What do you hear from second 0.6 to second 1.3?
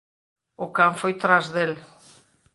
O can foi